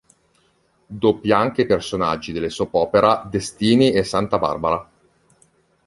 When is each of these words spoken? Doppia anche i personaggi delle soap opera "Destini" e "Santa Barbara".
Doppia 0.87 1.37
anche 1.37 1.61
i 1.61 1.65
personaggi 1.67 2.31
delle 2.31 2.49
soap 2.49 2.73
opera 2.73 3.21
"Destini" 3.29 3.91
e 3.91 4.03
"Santa 4.03 4.39
Barbara". 4.39 4.89